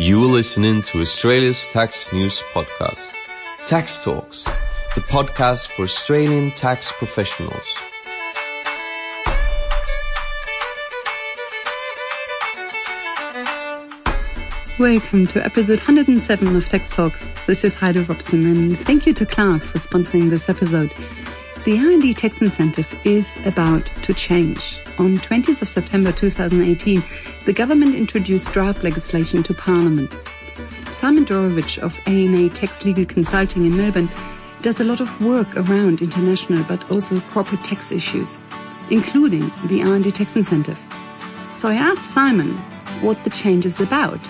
[0.00, 3.10] You are listening to Australia's tax news podcast,
[3.66, 4.44] Tax Talks,
[4.94, 7.66] the podcast for Australian tax professionals.
[14.78, 17.28] Welcome to episode 107 of Tax Talks.
[17.48, 20.92] This is Heide Robson, and thank you to Class for sponsoring this episode.
[21.64, 24.80] The R&D tax incentive is about to change.
[24.98, 27.02] On 20th of September 2018,
[27.44, 30.16] the government introduced draft legislation to Parliament.
[30.90, 34.08] Simon Dorevitch of A & A Tax Legal Consulting in Melbourne
[34.62, 38.40] does a lot of work around international but also corporate tax issues,
[38.90, 40.80] including the R&D tax incentive.
[41.52, 42.56] So I asked Simon
[43.02, 44.24] what the change is about.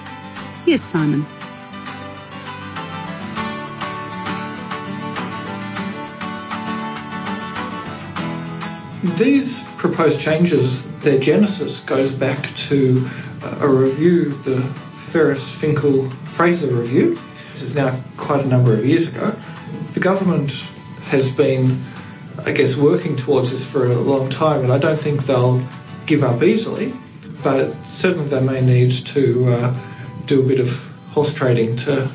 [0.64, 1.24] Here's Simon.
[9.17, 13.09] These proposed changes, their genesis goes back to
[13.61, 14.61] a review, the
[14.92, 17.19] Ferris Finkel Fraser Review.
[17.50, 19.34] This is now quite a number of years ago.
[19.95, 20.53] The government
[21.06, 21.83] has been,
[22.45, 25.67] I guess, working towards this for a long time, and I don't think they'll
[26.06, 26.93] give up easily,
[27.43, 29.81] but certainly they may need to uh,
[30.27, 30.70] do a bit of
[31.09, 32.09] horse trading to,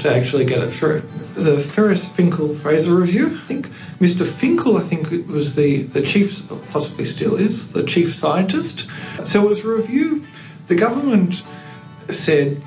[0.00, 1.00] to actually get it through.
[1.34, 3.66] The Ferris Finkel Fraser Review, I think
[3.98, 4.26] Mr.
[4.26, 8.88] Finkel, I think, it was the, the chief, possibly still is, the chief scientist.
[9.24, 10.24] So it was a review.
[10.66, 11.42] The government
[12.10, 12.62] said,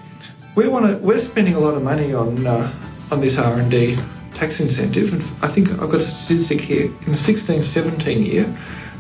[0.55, 2.73] we want to, we're spending a lot of money on, uh,
[3.11, 3.97] on this R&D
[4.33, 5.14] tax incentive.
[5.14, 6.86] And I think I've got a statistic here.
[6.86, 8.55] In the 16 17 year,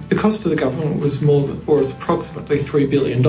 [0.09, 3.23] the cost to the government was more than, or approximately $3 billion.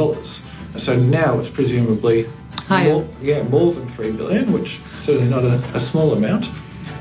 [0.79, 2.29] So now it's presumably
[2.71, 2.93] Higher.
[2.93, 6.49] More, yeah, more than 3 billion, which certainly not a, a small amount.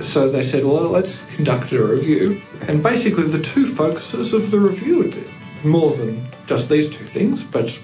[0.02, 2.42] So they said, well, let's conduct a review.
[2.68, 7.44] And basically, the two focuses of the review are more than just these two things,
[7.44, 7.80] but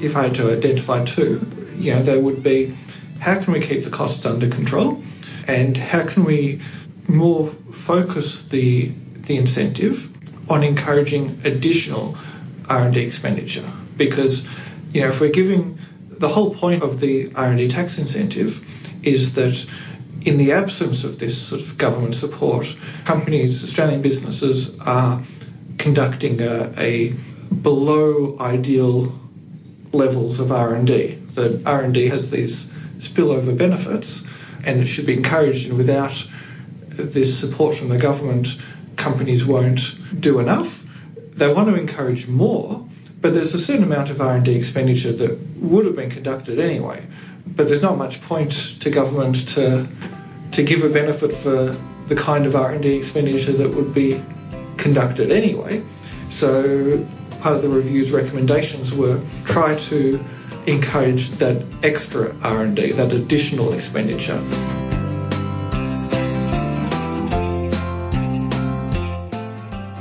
[0.00, 2.74] if I had to identify two, you know, they would be
[3.20, 5.02] how can we keep the costs under control
[5.46, 6.62] and how can we
[7.08, 10.14] more focus the, the incentive
[10.50, 12.16] on encouraging additional
[12.70, 14.48] R&D expenditure because
[14.92, 15.77] you know if we're giving
[16.18, 18.64] the whole point of the R&D tax incentive
[19.04, 19.66] is that
[20.24, 25.22] in the absence of this sort of government support, companies, Australian businesses are
[25.78, 27.12] conducting a, a
[27.62, 29.12] below ideal
[29.92, 31.14] levels of R&D.
[31.34, 32.66] That R&D has these
[32.98, 34.26] spillover benefits
[34.64, 36.26] and it should be encouraged and without
[36.88, 38.58] this support from the government
[38.96, 40.84] companies won't do enough.
[41.14, 42.87] They want to encourage more,
[43.20, 47.04] but there's a certain amount of R&D expenditure that would have been conducted anyway.
[47.46, 49.88] But there's not much point to government to
[50.52, 51.76] to give a benefit for
[52.06, 54.22] the kind of R&D expenditure that would be
[54.76, 55.84] conducted anyway.
[56.30, 57.06] So
[57.40, 60.24] part of the review's recommendations were try to
[60.66, 64.38] encourage that extra R&D, that additional expenditure.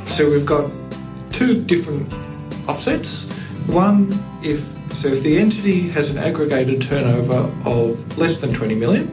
[0.08, 0.72] So we've got
[1.32, 2.12] two different
[2.68, 3.30] offsets.
[3.68, 4.60] One, if
[4.94, 9.12] so, if the entity has an aggregated turnover of less than 20 million,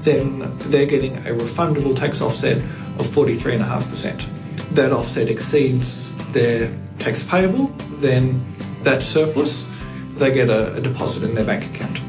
[0.00, 2.58] then they're getting a refundable tax offset
[2.98, 4.28] of 43.5%.
[4.70, 7.66] That offset exceeds their tax payable,
[8.00, 8.44] then
[8.82, 9.68] that surplus,
[10.14, 12.00] they get a, a deposit in their bank account.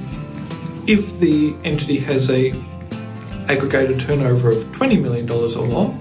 [0.88, 2.52] If the entity has a
[3.50, 6.00] aggregated turnover of $20 million or more,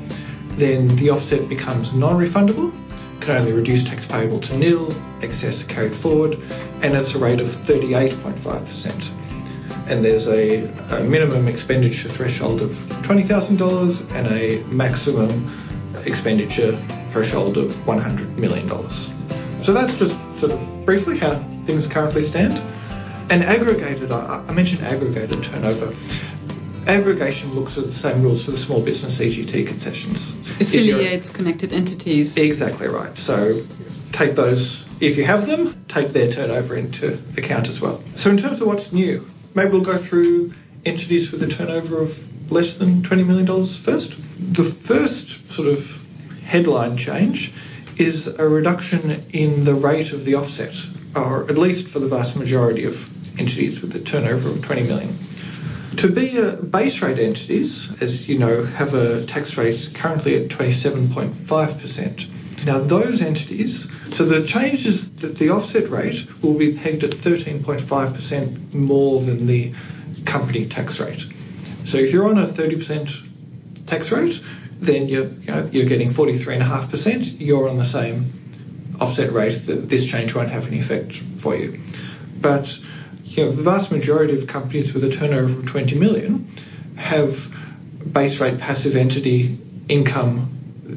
[0.51, 2.73] then the offset becomes non-refundable,
[3.27, 6.35] can only reduce tax payable to nil, excess carried forward,
[6.83, 9.11] and it's a rate of 38.5%.
[9.91, 12.71] And there's a, a minimum expenditure threshold of
[13.03, 15.51] $20,000 and a maximum
[16.05, 16.77] expenditure
[17.11, 18.69] threshold of $100 million.
[19.61, 22.59] So that's just sort of briefly how things currently stand.
[23.33, 25.93] And aggregated, I I mentioned aggregated turnover.
[26.87, 30.35] Aggregation looks at the same rules for the small business CGT concessions.
[30.61, 32.37] Affiliates, connected entities.
[32.37, 33.19] Exactly right.
[33.19, 33.61] So
[34.13, 38.03] take those, if you have them, take their turnover into account as well.
[38.15, 42.53] So, in terms of what's new, maybe we'll go through entities with a turnover of
[42.53, 44.17] less than $20 million first.
[44.39, 46.03] The first sort of
[46.45, 47.53] headline change
[47.97, 52.37] is a reduction in the rate of the offset, or at least for the vast
[52.37, 55.19] majority of entities with a turnover of 20 million.
[55.97, 60.51] To be a base rate entities, as you know, have a tax rate currently at
[60.51, 62.67] 27.5%.
[62.67, 67.11] Now, those entities, so the change is that the offset rate will be pegged at
[67.11, 69.73] 13.5% more than the
[70.25, 71.27] company tax rate.
[71.85, 74.43] So if you're on a 30% tax rate,
[74.79, 77.37] then you're, you know, you're getting 43.5%.
[77.39, 78.33] You're on the same
[79.01, 79.63] offset rate.
[79.65, 81.81] This change won't have any effect for you.
[82.41, 82.79] But
[83.37, 86.49] you know, the vast majority of companies with a turnover of 20 million
[86.97, 87.55] have
[88.11, 90.51] base rate passive entity income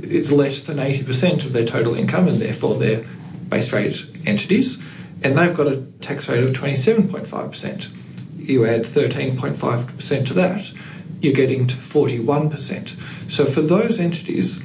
[0.04, 3.04] is less than 80% of their total income and therefore their
[3.50, 4.82] base rate entities.
[5.22, 7.90] And they've got a tax rate of 27.5%.
[8.38, 10.72] You add 13.5% to that,
[11.20, 13.30] you're getting to 41%.
[13.30, 14.64] So for those entities,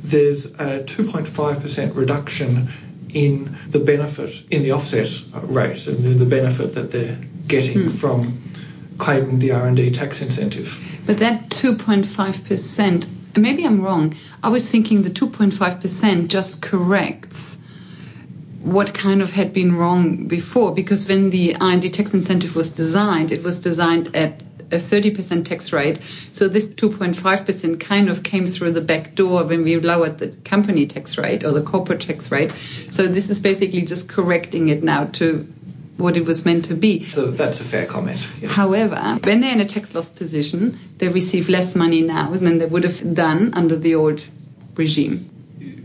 [0.00, 2.68] there's a 2.5% reduction
[3.16, 5.08] in the benefit, in the offset
[5.44, 7.18] rate, and the benefit that they're
[7.48, 7.90] getting mm.
[7.90, 8.42] from
[8.98, 10.78] claiming the R&D tax incentive.
[11.06, 13.06] But that 2.5%,
[13.38, 17.56] maybe I'm wrong, I was thinking the 2.5% just corrects
[18.60, 23.32] what kind of had been wrong before because when the R&D tax incentive was designed,
[23.32, 24.42] it was designed at
[24.72, 26.00] a 30% tax rate.
[26.32, 30.86] So this 2.5% kind of came through the back door when we lowered the company
[30.86, 32.52] tax rate or the corporate tax rate.
[32.90, 35.46] So this is basically just correcting it now to
[35.96, 37.02] what it was meant to be.
[37.02, 38.28] So that's a fair comment.
[38.40, 38.48] Yeah.
[38.48, 42.66] However, when they're in a tax loss position, they receive less money now than they
[42.66, 44.26] would have done under the old
[44.74, 45.30] regime.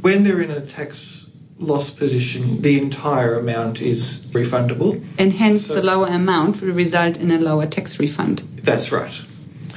[0.02, 1.30] When they're in a tax
[1.60, 5.04] loss position, the entire amount is refundable.
[5.18, 8.42] And hence so the lower amount will result in a lower tax refund.
[8.64, 9.26] That's right.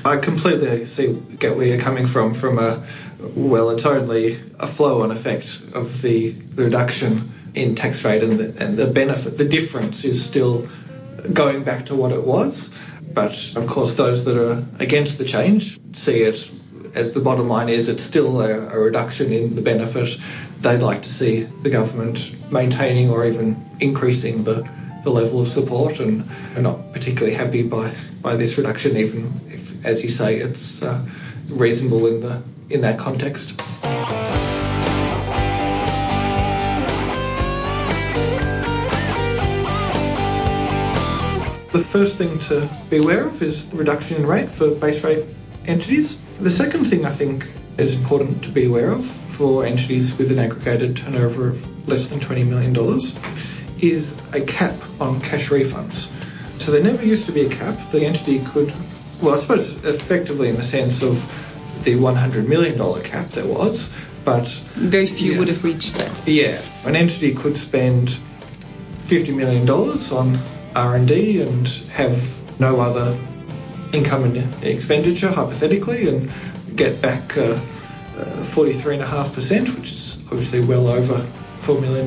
[0.05, 2.85] I completely see get where you're coming from from a
[3.35, 8.39] well it's only a flow on effect of the, the reduction in tax rate and
[8.39, 10.69] the, and the benefit the difference is still
[11.33, 12.71] going back to what it was
[13.15, 16.51] but of course those that are against the change see it
[16.95, 20.19] as the bottom line is it's still a, a reduction in the benefit
[20.61, 24.69] they'd like to see the government maintaining or even increasing the,
[25.05, 29.85] the level of support and are not particularly happy by, by this reduction, even if,
[29.85, 31.05] as you say, it's uh,
[31.49, 33.57] reasonable in, the, in that context.
[41.73, 45.25] The first thing to be aware of is the reduction in rate for base rate
[45.67, 46.19] entities.
[46.41, 47.47] The second thing I think
[47.79, 52.21] is important to be aware of for entities with an aggregated turnover of less than
[52.21, 52.73] $20 million
[53.91, 56.11] is a cap on cash refunds.
[56.61, 57.79] So there never used to be a cap.
[57.91, 58.73] The entity could,
[59.21, 61.25] well, I suppose effectively in the sense of
[61.85, 63.95] the $100 million cap there was,
[64.25, 64.49] but.
[64.75, 66.23] Very few yeah, would have reached that.
[66.27, 66.63] Yeah.
[66.85, 68.19] An entity could spend
[68.99, 70.39] $50 million on
[70.75, 73.19] R&D and have no other
[73.93, 76.31] income and expenditure, hypothetically, and
[76.75, 77.59] get back uh,
[78.17, 81.15] 43.5%, which is obviously well over
[81.59, 82.07] $4 million.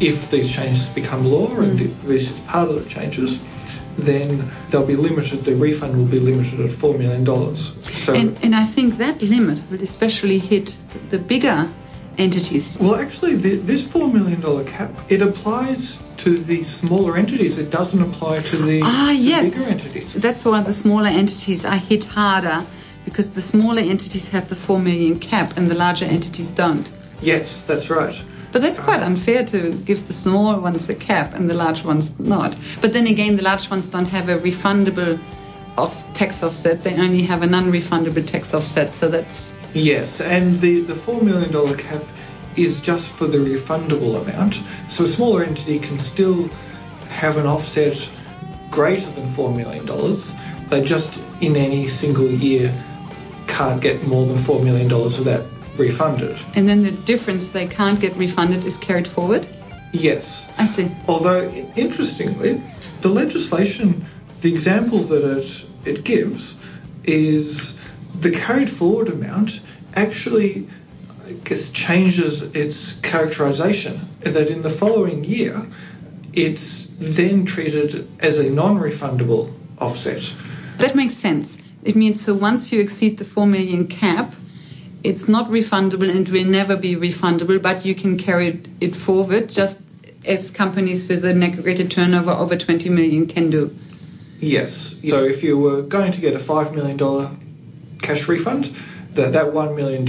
[0.00, 1.62] If these changes become law, mm.
[1.62, 3.42] and this is part of the changes,
[3.96, 7.24] then they'll be limited, the refund will be limited at $4 million.
[7.56, 10.76] So, and, and I think that limit will especially hit
[11.10, 11.70] the bigger
[12.18, 12.78] entities.
[12.80, 17.58] Well, actually, the, this $4 million cap, it applies to the smaller entities.
[17.58, 19.54] It doesn't apply to the, ah, the yes.
[19.54, 20.14] bigger entities.
[20.14, 22.64] That's why the smaller entities are hit harder
[23.04, 26.90] because the smaller entities have the 4 million cap and the larger entities don't.
[27.22, 28.20] Yes, that's right.
[28.52, 32.18] But that's quite unfair to give the small ones a cap and the large ones
[32.18, 32.56] not.
[32.80, 35.20] But then again, the large ones don't have a refundable
[35.78, 39.52] off- tax offset, they only have a non refundable tax offset, so that's.
[39.72, 42.02] Yes, and the, the $4 million cap
[42.56, 44.60] is just for the refundable amount.
[44.88, 46.48] So a smaller entity can still
[47.08, 48.10] have an offset
[48.70, 49.86] greater than $4 million.
[50.68, 52.74] They just, in any single year,
[53.46, 55.46] can't get more than $4 million of that
[55.80, 56.38] refunded.
[56.54, 59.48] And then the difference they can't get refunded is carried forward?
[59.92, 60.48] Yes.
[60.58, 60.90] I see.
[61.08, 62.62] Although, interestingly,
[63.00, 64.04] the legislation,
[64.42, 66.56] the example that it, it gives
[67.04, 67.78] is
[68.14, 69.60] the carried forward amount
[69.94, 70.68] actually
[71.26, 75.66] I guess changes its characterization that in the following year
[76.32, 80.32] it's then treated as a non-refundable offset.
[80.78, 81.58] That makes sense.
[81.82, 84.34] It means so once you exceed the 4 million cap,
[85.02, 89.82] it's not refundable and will never be refundable, but you can carry it forward just
[90.24, 93.74] as companies with an aggregated turnover over 20 million can do.
[94.38, 94.96] Yes.
[95.08, 98.74] So if you were going to get a $5 million cash refund,
[99.12, 100.02] that, that $1 million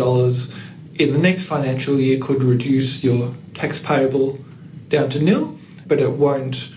[0.99, 4.39] in the next financial year could reduce your tax payable
[4.89, 5.57] down to nil,
[5.87, 6.71] but it won't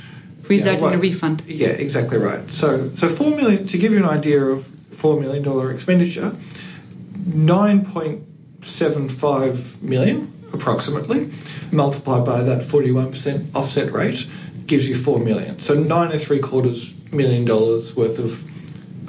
[0.48, 1.42] result in a refund.
[1.46, 2.50] Yeah, exactly right.
[2.50, 6.34] So, so four million to give you an idea of four million dollar expenditure,
[7.26, 8.22] nine point
[8.62, 11.30] seven five million approximately,
[11.72, 14.26] multiplied by that forty one percent offset rate,
[14.66, 15.58] gives you four million.
[15.60, 18.42] So nine and three quarters million dollars worth of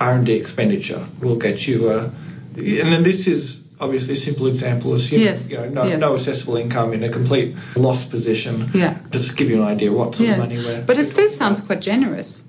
[0.01, 1.89] R and D expenditure will get you.
[1.89, 2.09] Uh,
[2.57, 4.93] and this is obviously a simple example.
[4.93, 5.99] Assume Yes, you know no, yes.
[5.99, 8.69] no assessable income in a complete loss position.
[8.73, 8.97] Yeah.
[9.11, 10.37] Just to give you an idea what sort Yes.
[10.39, 10.83] of money we're.
[10.85, 12.43] But it still sounds quite generous.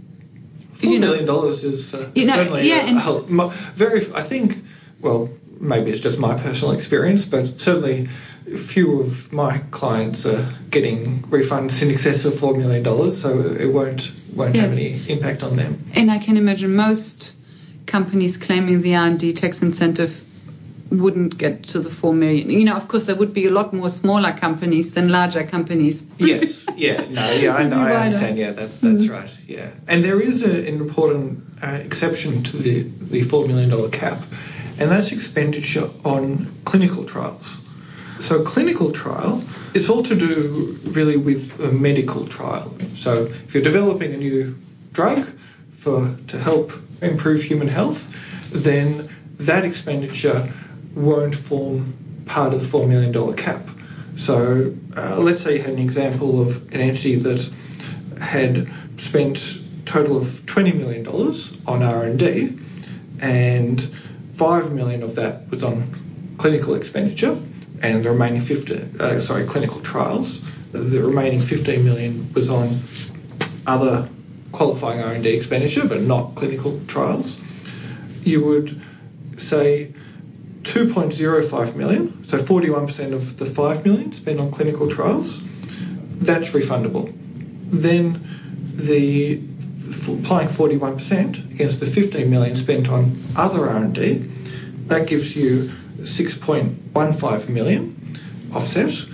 [0.72, 1.24] Four you know.
[1.24, 4.00] dollars is uh, You know, certainly yeah, a- a hel- very.
[4.14, 4.62] I think.
[5.00, 8.08] Well, maybe it's just my personal experience, but certainly
[8.56, 13.72] few of my clients are getting refunds in excess of four million dollars, so it
[13.72, 15.84] won't won't have any impact on them.
[15.94, 17.34] And I can imagine most
[17.86, 20.22] companies claiming the R&D tax incentive
[20.90, 22.50] wouldn't get to the 4 million.
[22.50, 26.06] You know, of course, there would be a lot more smaller companies than larger companies.
[26.18, 28.38] Yes, yeah, no, yeah, I, I understand.
[28.38, 29.30] Yeah, that, that's right.
[29.46, 33.88] Yeah, and there is a, an important uh, exception to the the four million dollar
[33.88, 34.22] cap,
[34.78, 37.60] and that's expenditure on clinical trials.
[38.18, 39.42] So, a clinical trial
[39.74, 42.74] is all to do really with a medical trial.
[42.94, 44.56] So, if you're developing a new
[44.92, 45.26] drug
[45.70, 48.10] for to help improve human health,
[48.50, 50.50] then that expenditure
[50.94, 53.62] won't form part of the four million dollar cap.
[54.16, 57.52] So, uh, let's say you had an example of an entity that
[58.20, 62.58] had spent total of twenty million dollars on R and D,
[63.20, 63.90] and
[64.36, 67.40] five million of that was on clinical expenditure,
[67.82, 70.44] and the remaining fifty, uh, sorry, clinical trials.
[70.72, 72.80] The remaining fifteen million was on
[73.66, 74.08] other
[74.52, 77.40] qualifying R and D expenditure, but not clinical trials.
[78.22, 78.80] You would
[79.38, 79.92] say
[80.62, 85.42] 2.05 million, so 41% of the 5 million spent on clinical trials,
[86.18, 87.12] that's refundable.
[87.70, 88.26] Then
[88.74, 89.40] the
[89.86, 94.18] applying 41% against the 15 million spent on other R&D,
[94.86, 98.18] that gives you 6.15 million
[98.54, 99.06] offset.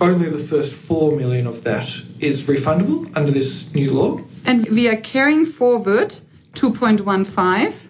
[0.00, 1.88] Only the first 4 million of that
[2.20, 4.20] is refundable under this new law.
[4.44, 6.20] And we are carrying forward
[6.54, 7.88] 2.15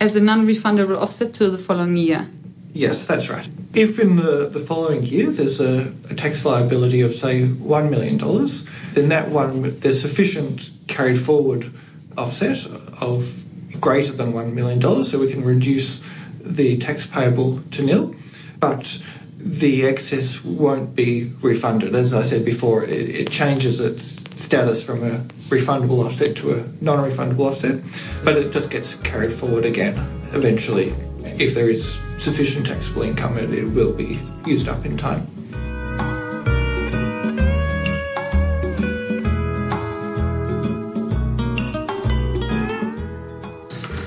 [0.00, 2.28] as a non-refundable offset to the following year.
[2.72, 3.48] Yes, that's right.
[3.74, 8.16] If in the, the following year there's a, a tax liability of say one million
[8.16, 11.72] dollars, then that one there's sufficient carried forward
[12.18, 12.66] offset
[13.00, 13.44] of
[13.80, 16.02] greater than one million dollars, so we can reduce
[16.40, 18.14] the tax payable to nil,
[18.58, 19.00] but
[19.38, 21.94] the excess won't be refunded.
[21.94, 26.84] As I said before, it, it changes its status from a refundable offset to a
[26.84, 27.80] non-refundable offset,
[28.24, 29.94] but it just gets carried forward again
[30.32, 30.94] eventually.
[31.38, 35.26] If there is sufficient taxable income, it, it will be used up in time.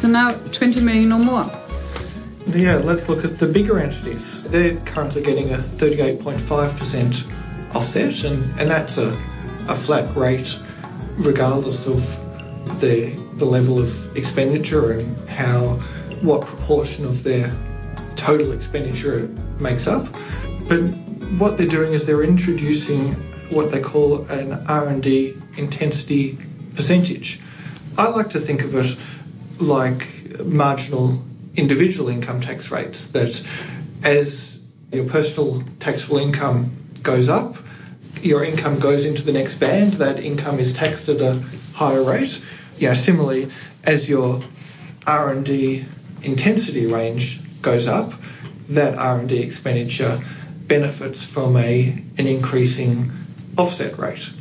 [0.04, 1.50] So now 20 million or more.
[2.48, 4.44] Yeah, let's look at the bigger entities.
[4.44, 9.12] They're currently getting a 38.5% offset, and, and that's a,
[9.70, 10.60] a flat rate
[11.16, 12.02] regardless of
[12.82, 15.76] the, the level of expenditure and how
[16.22, 17.50] what proportion of their
[18.18, 19.30] total expenditure it
[19.62, 20.12] makes up.
[20.68, 20.82] But
[21.40, 23.14] what they're doing is they're introducing
[23.54, 26.38] what they call an R&D intensity
[26.76, 27.40] percentage.
[27.98, 28.98] I like to think of it
[29.64, 31.24] like marginal
[31.56, 33.46] individual income tax rates that
[34.04, 37.56] as your personal taxable income goes up,
[38.22, 41.44] your income goes into the next band, that income is taxed at a
[41.74, 42.42] higher rate.
[42.78, 43.50] You know, similarly,
[43.84, 44.42] as your
[45.06, 45.86] R&D
[46.22, 48.14] intensity range goes up,
[48.70, 50.22] that R&D expenditure
[50.68, 53.12] benefits from a an increasing
[53.58, 54.32] offset rate.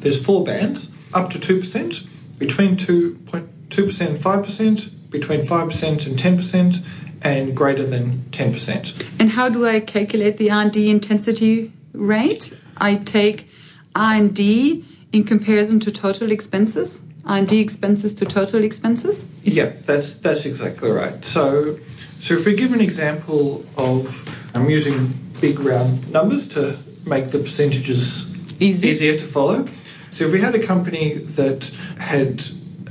[0.00, 6.84] There's four bands, up to 2%, between 2.2% and 5%, between 5% and 10%,
[7.22, 9.08] and greater than 10%.
[9.18, 12.52] And how do I calculate the R&D intensity rate?
[12.76, 13.48] I take
[13.96, 17.00] R&D in comparison to total expenses.
[17.26, 19.24] R&D expenses to total expenses.
[19.42, 21.24] Yeah, that's that's exactly right.
[21.24, 21.78] So,
[22.20, 27.38] so if we give an example of, I'm using big round numbers to make the
[27.38, 28.30] percentages
[28.60, 28.88] Easy.
[28.88, 29.66] easier to follow.
[30.10, 32.42] So if we had a company that had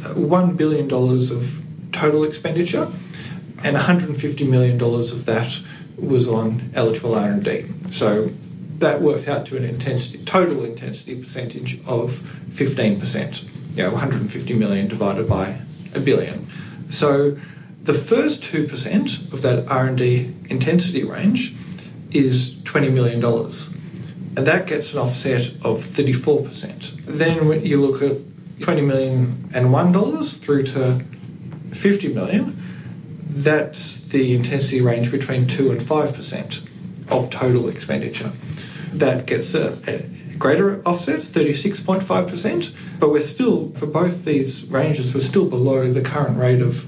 [0.03, 2.91] uh, one billion dollars of total expenditure,
[3.63, 5.59] and 150 million dollars of that
[5.97, 7.65] was on eligible R&D.
[7.91, 8.31] So
[8.79, 12.11] that works out to an intensity total intensity percentage of
[12.49, 13.43] 15%.
[13.75, 15.59] You know, 150 million divided by
[15.95, 16.47] a billion.
[16.89, 17.37] So
[17.83, 21.55] the first 2% of that R&D intensity range
[22.11, 23.73] is 20 million dollars.
[24.35, 27.05] And that gets an offset of 34%.
[27.05, 28.17] Then when you look at
[28.61, 31.03] 20 million and one dollars through to
[31.71, 32.57] 50 million,
[33.19, 36.67] that's the intensity range between 2 and 5%
[37.11, 38.31] of total expenditure.
[38.93, 45.21] That gets a, a greater offset, 36.5%, but we're still, for both these ranges, we're
[45.21, 46.85] still below the current rate of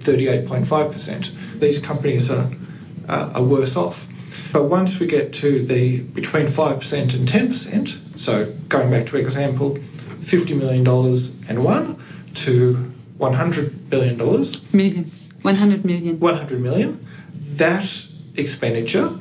[0.00, 1.58] 38.5%.
[1.58, 2.48] These companies are
[3.08, 4.06] uh, are worse off.
[4.52, 9.78] But once we get to the between 5% and 10%, so going back to example,
[10.28, 10.86] $50 million
[11.48, 12.02] and one
[12.34, 14.18] to $100 billion.
[14.72, 15.10] Million.
[15.42, 16.20] 100 million.
[16.20, 17.06] 100 million.
[17.32, 18.06] That
[18.36, 19.18] expenditure,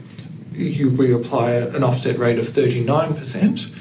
[0.54, 3.74] you, we apply an offset rate of 39%,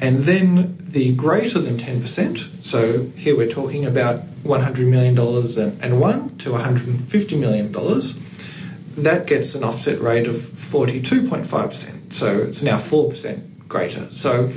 [0.00, 6.00] and then the greater than 10%, so here we're talking about $100 million and, and
[6.00, 7.72] one to $150 million,
[9.02, 12.12] that gets an offset rate of 42.5%.
[12.12, 14.10] So it's now 4% greater.
[14.10, 14.52] So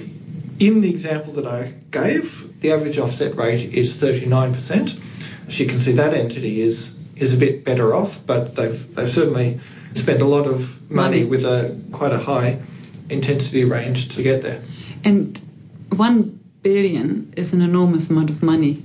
[0.62, 5.48] in the example that I gave, the average offset rate is 39%.
[5.48, 9.10] As you can see, that entity is is a bit better off, but they've they've
[9.10, 9.60] certainly
[9.94, 11.24] spent a lot of money, Money.
[11.26, 12.60] with a quite a high
[13.10, 14.62] intensity range to get there.
[15.04, 15.42] And
[15.96, 18.84] 1 billion is an enormous amount of money.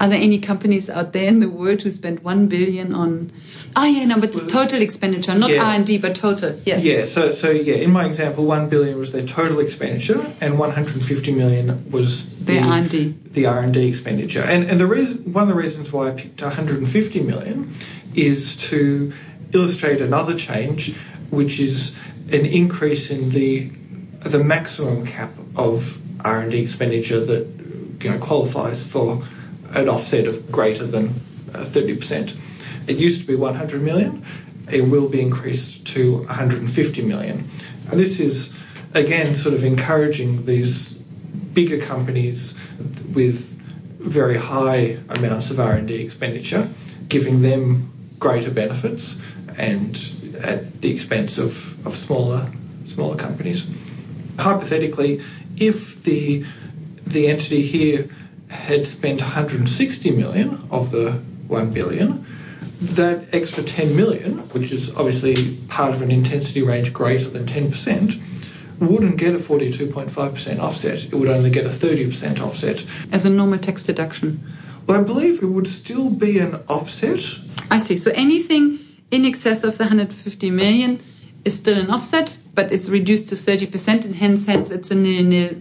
[0.00, 3.30] Are there any companies out there in the world who spend 1 billion on
[3.76, 5.62] Oh yeah, no, but it's total expenditure, not Yeah.
[5.64, 6.56] R&D but total.
[6.64, 6.84] Yes.
[6.84, 11.32] Yeah, so so yeah, in my example, one billion was their total expenditure, and 150
[11.32, 13.14] million was Their R&D.
[13.32, 14.42] the R and D expenditure.
[14.42, 17.70] And and the reason one of the reasons why I picked 150 million
[18.14, 19.12] is to
[19.52, 20.94] illustrate another change,
[21.30, 21.96] which is
[22.32, 23.70] an increase in the
[24.20, 27.46] the maximum cap of R and D expenditure that
[28.02, 29.22] you know qualifies for
[29.74, 31.14] an offset of greater than
[31.54, 32.36] uh, thirty percent.
[32.86, 34.24] It used to be 100 million.
[34.70, 37.48] It will be increased to 150 million.
[37.90, 38.54] And this is
[38.94, 42.58] again sort of encouraging these bigger companies
[43.14, 43.50] with
[43.98, 46.68] very high amounts of R&D expenditure,
[47.08, 49.20] giving them greater benefits
[49.56, 49.96] and
[50.42, 52.50] at the expense of, of smaller
[52.84, 53.66] smaller companies.
[54.38, 55.22] Hypothetically,
[55.56, 56.44] if the
[57.06, 58.08] the entity here
[58.54, 61.12] had spent 160 million of the
[61.48, 62.24] 1 billion,
[62.80, 68.20] that extra 10 million, which is obviously part of an intensity range greater than 10%,
[68.80, 71.04] wouldn't get a 42.5% offset.
[71.04, 72.84] It would only get a 30% offset.
[73.12, 74.42] As a normal tax deduction.
[74.86, 77.20] Well, I believe it would still be an offset.
[77.70, 77.96] I see.
[77.96, 78.78] So anything
[79.10, 81.02] in excess of the 150 million
[81.44, 85.56] is still an offset, but it's reduced to 30%, and hence, hence it's a nil-nil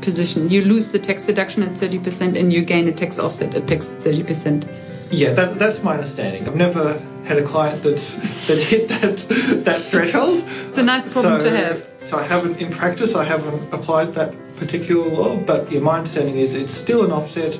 [0.00, 0.48] position.
[0.48, 3.86] You lose the tax deduction at 30%, and you gain a tax offset at tax
[3.86, 4.68] 30%.
[5.10, 6.46] Yeah, that, that's my understanding.
[6.46, 9.18] I've never had a client that's that's hit that
[9.64, 10.42] that threshold.
[10.68, 11.88] It's a nice problem to have.
[12.06, 15.36] So I haven't, in practice, I haven't applied that particular law.
[15.36, 17.58] But yeah, my understanding is it's still an offset,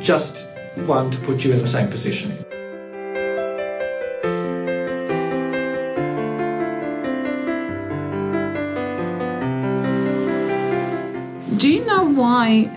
[0.00, 0.48] just
[0.86, 2.43] one to put you in the same position.
[12.44, 12.70] Why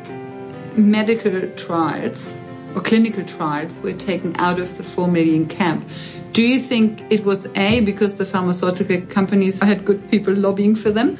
[0.77, 2.33] medical trials
[2.73, 5.85] or clinical trials were taken out of the 4 million camp.
[6.31, 10.91] Do you think it was A, because the pharmaceutical companies had good people lobbying for
[10.91, 11.17] them?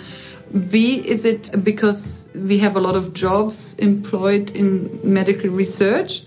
[0.69, 6.23] B, is it because we have a lot of jobs employed in medical research?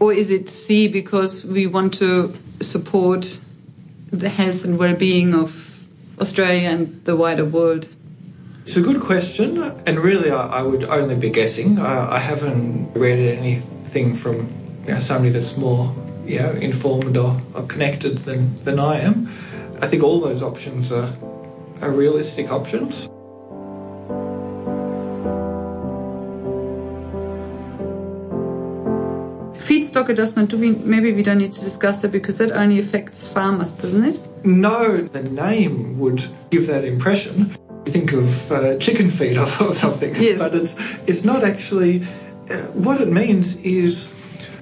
[0.00, 3.38] Or is it C, because we want to support
[4.10, 5.50] the health and well being of
[6.20, 7.88] Australia and the wider world?
[8.66, 11.78] It's a good question, and really, I, I would only be guessing.
[11.78, 14.52] I, I haven't read anything from
[14.84, 15.94] you know, somebody that's more
[16.26, 19.28] you know informed or, or connected than, than I am.
[19.80, 21.14] I think all those options are,
[21.80, 23.06] are realistic options.
[29.64, 33.28] Feedstock adjustment, do we maybe we don't need to discuss that because that only affects
[33.28, 34.18] farmers, doesn't it?
[34.44, 37.56] No, the name would give that impression.
[37.86, 40.38] Think of uh, chicken feed or something, Yes.
[40.38, 40.74] but it's
[41.08, 42.02] it's not actually.
[42.48, 44.08] Uh, what it means is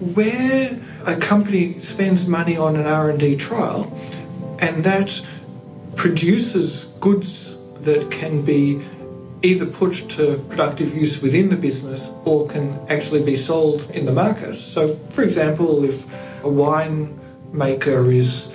[0.00, 3.92] where a company spends money on an R and D trial,
[4.60, 5.20] and that
[5.96, 8.80] produces goods that can be
[9.42, 14.12] either put to productive use within the business or can actually be sold in the
[14.12, 14.56] market.
[14.56, 16.06] So, for example, if
[16.42, 17.18] a wine
[17.52, 18.50] maker is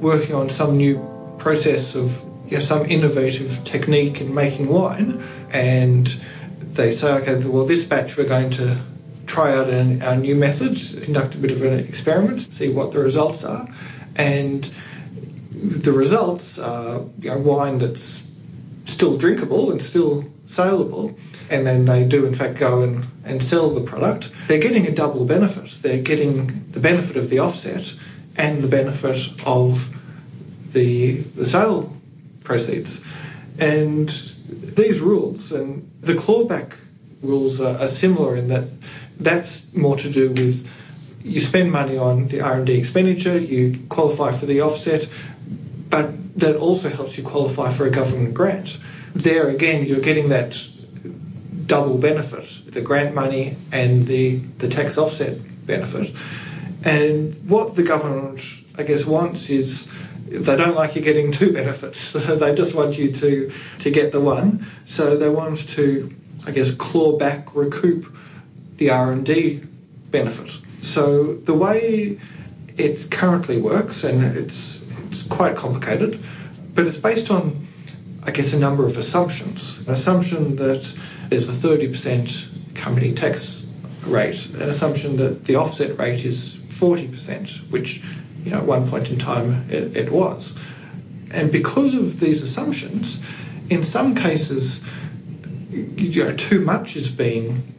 [0.00, 0.98] working on some new
[1.38, 6.06] process of you know, some innovative technique in making wine, and
[6.60, 8.78] they say, okay, well, this batch we're going to
[9.26, 9.68] try out
[10.02, 13.68] our new methods, conduct a bit of an experiment, see what the results are,
[14.16, 14.72] and
[15.52, 18.26] the results are you know, wine that's
[18.86, 21.14] still drinkable and still saleable,
[21.50, 24.90] and then they do in fact go and, and sell the product, they're getting a
[24.90, 25.82] double benefit.
[25.82, 27.94] They're getting the benefit of the offset
[28.36, 29.94] and the benefit of
[30.72, 31.97] the the sale
[32.48, 33.04] proceeds.
[33.58, 34.08] And
[34.48, 36.76] these rules and the clawback
[37.22, 38.64] rules are, are similar in that
[39.20, 40.66] that's more to do with
[41.24, 45.08] you spend money on the R&D expenditure, you qualify for the offset,
[45.90, 48.78] but that also helps you qualify for a government grant.
[49.14, 50.64] There again, you're getting that
[51.66, 56.14] double benefit the grant money and the, the tax offset benefit.
[56.84, 58.40] And what the government,
[58.76, 59.90] I guess, wants is
[60.30, 62.12] they don't like you getting two benefits.
[62.12, 64.66] they just want you to, to get the one.
[64.84, 66.14] So they want to,
[66.46, 68.14] I guess, claw back, recoup
[68.76, 69.62] the R&D
[70.10, 70.60] benefit.
[70.80, 72.18] So the way
[72.76, 76.22] it currently works, and it's, it's quite complicated,
[76.74, 77.66] but it's based on,
[78.22, 79.84] I guess, a number of assumptions.
[79.86, 80.94] An assumption that
[81.28, 83.66] there's a 30% company tax
[84.06, 88.02] rate, an assumption that the offset rate is 40%, which,
[88.44, 90.58] you know, at one point in time it, it was.
[91.30, 93.24] And because of these assumptions,
[93.68, 94.82] in some cases,
[95.70, 97.74] you know, too much is being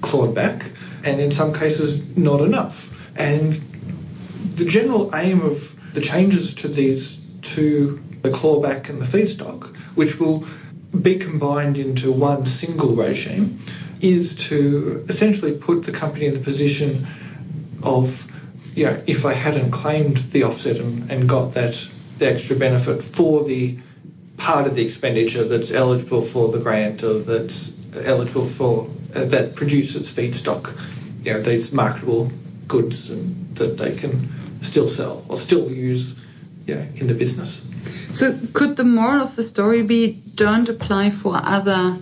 [0.00, 0.72] clawed back,
[1.04, 2.90] and in some cases, not enough.
[3.16, 3.54] And
[4.56, 10.18] the general aim of the changes to these two, the clawback and the feedstock, which
[10.18, 10.44] will
[11.00, 13.58] be combined into one single regime,
[14.00, 17.06] is to essentially put the company in the position
[17.82, 18.31] of,
[18.74, 23.02] you know, if I hadn't claimed the offset and, and got that the extra benefit
[23.02, 23.78] for the
[24.36, 29.54] part of the expenditure that's eligible for the grant or that's eligible for uh, that
[29.54, 30.76] produces feedstock,
[31.24, 32.32] you know, these marketable
[32.66, 34.28] goods and that they can
[34.62, 36.18] still sell or still use
[36.66, 37.68] you know, in the business.
[38.12, 41.98] So, could the moral of the story be don't apply for other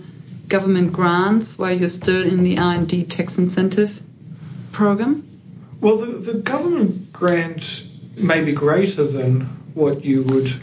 [0.47, 4.01] government grants while you're still in the R&D tax incentive
[4.71, 5.30] program?
[5.81, 9.41] Well, the, the government grant may be greater than
[9.73, 10.53] what you would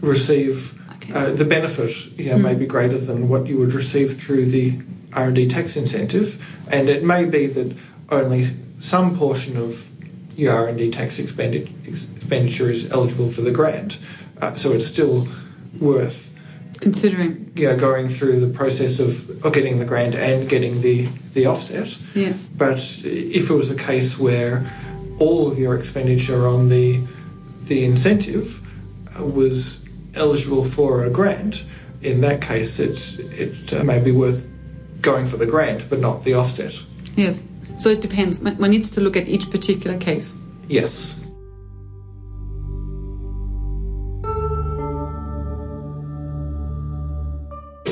[0.00, 0.80] receive.
[0.94, 1.12] Okay.
[1.12, 2.42] Uh, the benefit you know, mm.
[2.42, 4.80] may be greater than what you would receive through the
[5.12, 7.76] R&D tax incentive, and it may be that
[8.08, 8.48] only
[8.80, 9.88] some portion of
[10.38, 13.98] your R&D tax expenditure is eligible for the grant.
[14.40, 15.28] Uh, so it's still
[15.78, 16.31] worth
[16.82, 17.52] considering.
[17.56, 21.96] Yeah going through the process of, of getting the grant and getting the the offset.
[22.14, 22.34] Yeah.
[22.56, 24.70] But if it was a case where
[25.18, 27.00] all of your expenditure on the
[27.64, 28.60] the incentive
[29.20, 31.64] was eligible for a grant
[32.02, 34.50] in that case it it uh, may be worth
[35.00, 36.74] going for the grant but not the offset.
[37.16, 37.44] Yes.
[37.78, 38.40] So it depends.
[38.40, 40.36] One needs to look at each particular case.
[40.68, 41.21] Yes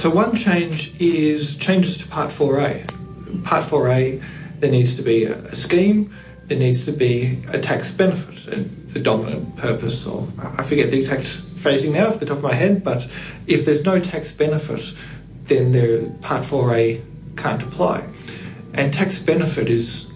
[0.01, 3.45] So one change is changes to Part 4A.
[3.45, 4.23] Part 4A,
[4.59, 6.11] there needs to be a scheme,
[6.47, 10.97] there needs to be a tax benefit, and the dominant purpose, or I forget the
[10.97, 13.07] exact phrasing now off the top of my head, but
[13.47, 14.95] if there's no tax benefit,
[15.45, 17.03] then the Part 4A
[17.37, 18.03] can't apply.
[18.73, 20.11] And tax benefit is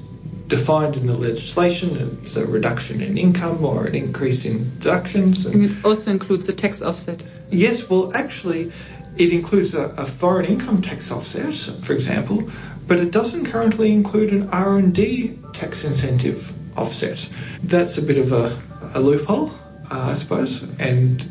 [0.47, 2.19] defined in the legislation.
[2.23, 5.45] It's a reduction in income or an increase in deductions.
[5.45, 7.23] And it also includes the tax offset.
[7.51, 8.73] Yes, well, actually,
[9.17, 12.51] it includes a, a, foreign income tax offset, for example,
[12.87, 17.29] but it doesn't currently include an R&D tax incentive offset.
[17.63, 18.61] That's a bit of a,
[18.95, 19.51] a loophole,
[19.91, 21.23] uh, I suppose, and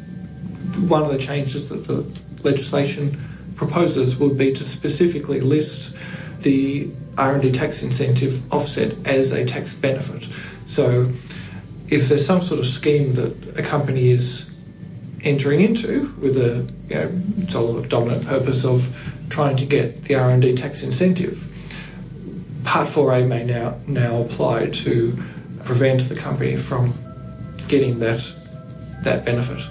[0.89, 2.05] one of the changes that the
[2.43, 3.19] legislation
[3.55, 5.95] proposes would be to specifically list
[6.39, 10.27] the R&D tax incentive offset as a tax benefit.
[10.65, 11.11] So
[11.89, 14.52] if there's some sort of scheme that a company is
[15.23, 18.95] entering into with a you know, sole dominant purpose of
[19.29, 21.49] trying to get the R&D tax incentive.
[22.65, 25.17] Part 4A may now, now apply to
[25.63, 26.93] prevent the company from
[27.67, 28.31] getting that,
[29.03, 29.61] that benefit.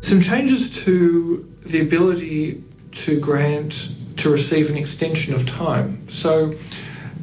[0.00, 6.06] Some changes to the ability to grant to receive an extension of time.
[6.08, 6.54] So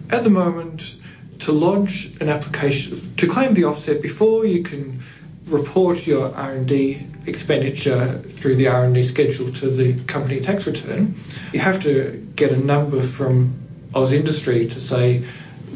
[0.09, 0.97] at the moment,
[1.39, 5.01] to lodge an application to claim the offset before you can
[5.45, 11.15] report your R&D expenditure through the R&D schedule to the company tax return,
[11.53, 13.53] you have to get a number from
[13.93, 15.23] AusIndustry to say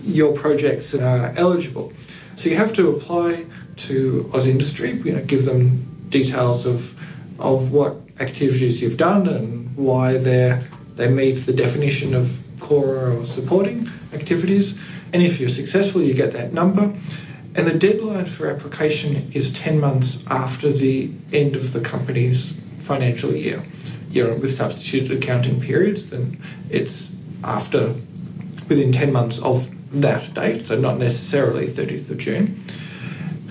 [0.04, 1.94] your projects are eligible.
[2.36, 3.46] So you have to apply
[3.76, 7.00] to AusIndustry, you know, give them details of
[7.40, 10.64] of what activities you've done and why they're
[10.96, 14.80] they meet the definition of core or supporting activities.
[15.12, 16.94] And if you're successful, you get that number.
[17.56, 23.34] And the deadline for application is 10 months after the end of the company's financial
[23.34, 23.64] year.
[24.10, 27.96] You know, with substituted accounting periods, then it's after
[28.70, 29.70] within 10 months of
[30.02, 32.64] that date, so not necessarily 30th of June.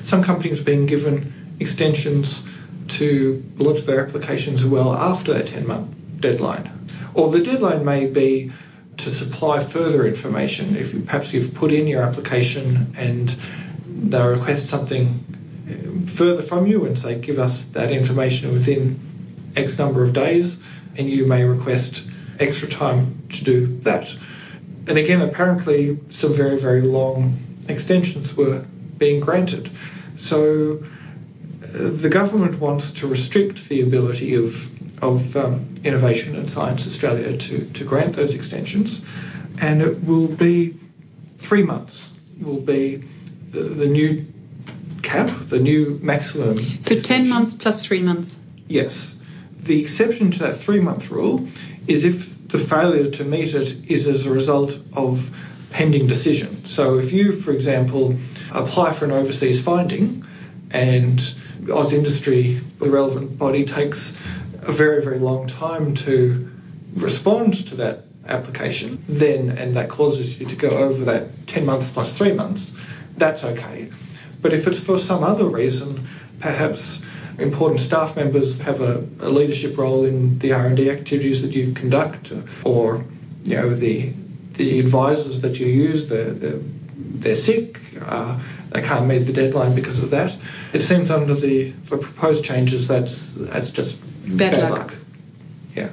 [0.05, 2.45] Some companies are being given extensions
[2.89, 6.72] to lodge their applications well after that 10 month deadline
[7.15, 8.51] or the deadline may be
[8.99, 10.77] to supply further information.
[10.77, 13.35] If you, perhaps you've put in your application and
[13.87, 15.25] they request something
[15.69, 19.01] uh, further from you and say, give us that information within
[19.57, 20.61] X number of days,
[20.97, 22.07] and you may request
[22.39, 24.15] extra time to do that.
[24.89, 28.65] And again, apparently, some very, very long extensions were
[28.99, 29.71] being granted.
[30.17, 30.83] So
[31.63, 34.71] uh, the government wants to restrict the ability of
[35.03, 39.05] of um, Innovation and Science Australia to, to grant those extensions,
[39.61, 40.75] and it will be
[41.39, 42.15] three months.
[42.41, 43.05] Will be
[43.51, 44.25] the, the new
[45.03, 46.59] cap, the new maximum.
[46.59, 47.03] So extension.
[47.03, 48.39] ten months plus three months.
[48.69, 49.21] Yes,
[49.55, 51.47] the exception to that three month rule
[51.87, 55.31] is if the failure to meet it is as a result of
[55.71, 56.65] pending decision.
[56.65, 58.17] So if you, for example,
[58.55, 60.25] apply for an overseas finding
[60.71, 61.19] and
[61.63, 64.17] AusIndustry, the relevant body, takes
[64.63, 66.51] a very, very long time to
[66.95, 71.91] respond to that application, then, and that causes you to go over that 10 months
[71.91, 72.77] plus three months,
[73.17, 73.91] that's okay.
[74.41, 76.07] But if it's for some other reason,
[76.39, 77.05] perhaps
[77.39, 82.33] important staff members have a, a leadership role in the R&D activities that you conduct,
[82.65, 83.05] or
[83.45, 84.13] you know the
[84.53, 86.61] the advisors that you use, they're, they're,
[86.95, 88.39] they're sick, uh,
[88.71, 90.37] they can't meet the deadline because of that.
[90.75, 94.79] It seems under the, the proposed changes that's that's just Bad, Bad luck.
[94.79, 94.95] luck.
[95.75, 95.91] Yeah.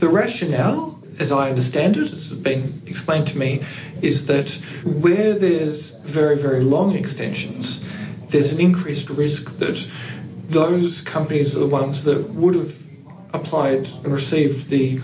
[0.00, 3.62] The rationale, as I understand it, as has been explained to me,
[4.00, 4.50] is that
[4.84, 7.84] where there's very, very long extensions,
[8.28, 9.88] there's an increased risk that
[10.46, 12.74] those companies are the ones that would have
[13.34, 15.00] applied and received the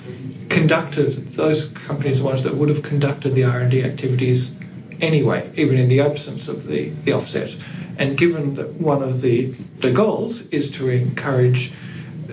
[0.48, 4.56] conducted those companies are the ones that would have conducted the R&D activities
[5.00, 7.54] anyway even in the absence of the, the offset
[7.98, 9.46] and given that one of the
[9.80, 11.72] the goals is to encourage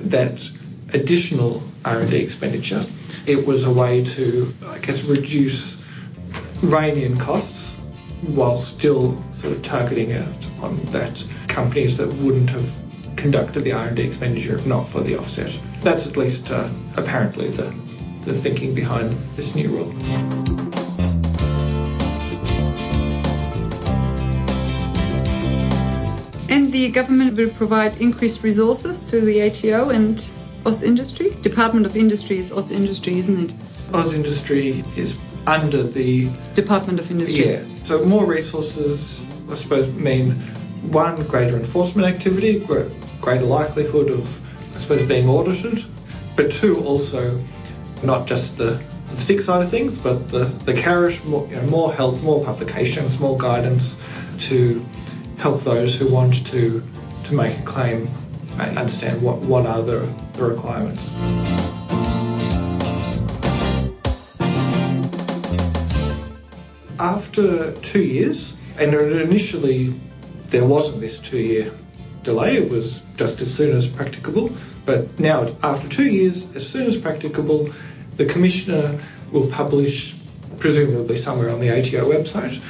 [0.09, 0.49] that
[0.93, 2.83] additional R&D expenditure,
[3.25, 5.83] it was a way to, I guess, reduce
[6.63, 7.71] rein-in costs
[8.21, 12.71] while still sort of targeting it on that companies that wouldn't have
[13.15, 15.57] conducted the R&D expenditure if not for the offset.
[15.81, 17.73] That's at least uh, apparently the,
[18.25, 20.40] the thinking behind this new rule.
[26.51, 30.17] And the government will provide increased resources to the ATO and
[30.65, 31.41] AusIndustry.
[31.41, 33.53] Department of Industry is AusIndustry, isn't it?
[33.91, 37.51] AusIndustry is under the Department of Industry.
[37.51, 37.63] Yeah.
[37.83, 40.31] So more resources, I suppose, mean
[40.91, 42.59] one greater enforcement activity,
[43.21, 45.85] greater likelihood of, I suppose, being audited,
[46.35, 47.41] but two also
[48.03, 51.67] not just the, the stick side of things, but the the carrot, more, you know,
[51.67, 53.97] more help, more publications, more guidance
[54.49, 54.85] to
[55.41, 56.83] help those who want to
[57.23, 58.07] to make a claim
[58.59, 59.99] and understand what, what are the,
[60.33, 61.11] the requirements.
[66.99, 69.99] After two years, and initially
[70.49, 71.73] there wasn't this two year
[72.21, 74.51] delay, it was just as soon as practicable,
[74.85, 77.67] but now after two years, as soon as practicable,
[78.15, 78.99] the Commissioner
[79.31, 80.15] will publish,
[80.59, 82.61] presumably somewhere on the ATO website,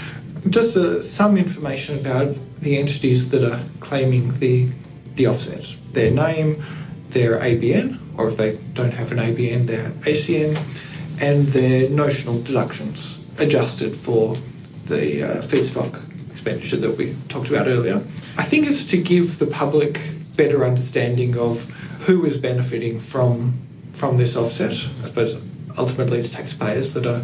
[0.50, 4.70] just uh, some information about the entities that are claiming the
[5.16, 6.64] the offset, their name,
[7.10, 10.58] their ABN, or if they don't have an ABN, their ACN,
[11.22, 14.36] and their notional deductions adjusted for
[14.86, 17.98] the uh, feedstock expenditure that we talked about earlier.
[18.38, 20.00] I think it's to give the public
[20.36, 21.70] better understanding of
[22.06, 23.54] who is benefiting from
[23.94, 24.72] from this offset.
[24.72, 25.40] I suppose
[25.78, 27.22] ultimately it's taxpayers that are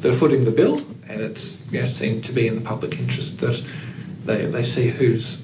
[0.00, 2.98] that are footing the bill, and it's you know, seen to be in the public
[2.98, 3.62] interest that
[4.24, 5.42] they, they see who's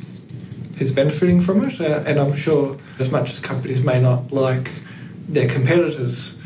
[0.77, 1.81] who's benefiting from it.
[1.81, 4.70] Uh, and I'm sure, as much as companies may not like
[5.29, 6.40] their competitors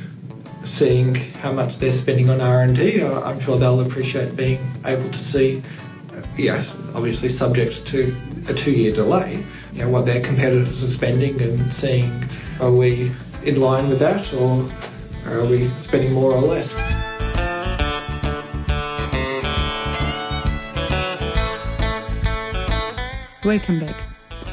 [0.65, 5.19] seeing how much they're spending on R&D, uh, I'm sure they'll appreciate being able to
[5.19, 5.63] see,
[6.13, 8.15] uh, yes, obviously subject to
[8.49, 12.23] a two-year delay, you know, what their competitors are spending and seeing
[12.61, 13.11] are we
[13.45, 14.69] in line with that or
[15.27, 16.75] are we spending more or less.
[23.45, 24.03] Welcome back.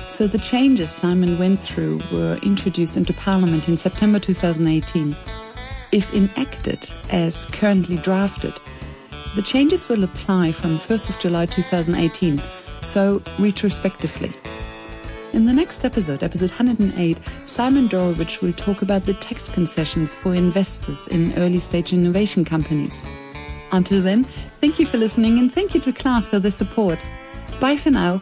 [0.10, 5.18] So, the changes Simon went through were introduced into Parliament in September 2018.
[5.92, 8.60] If enacted as currently drafted,
[9.36, 12.40] the changes will apply from 1st of July 2018,
[12.84, 14.32] so retrospectively.
[15.34, 17.18] In the next episode, episode 108,
[17.48, 23.04] Simon Dorevitch will talk about the tax concessions for investors in early stage innovation companies.
[23.72, 24.26] Until then,
[24.62, 27.00] thank you for listening and thank you to Class for the support.
[27.60, 28.22] Bye for now